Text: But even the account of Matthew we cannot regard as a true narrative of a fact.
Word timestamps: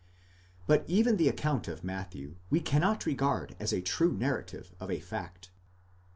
But 0.65 0.83
even 0.87 1.17
the 1.17 1.27
account 1.27 1.67
of 1.67 1.83
Matthew 1.83 2.37
we 2.49 2.59
cannot 2.59 3.05
regard 3.05 3.55
as 3.59 3.71
a 3.71 3.81
true 3.83 4.13
narrative 4.13 4.73
of 4.79 4.89
a 4.89 4.99
fact. 4.99 5.51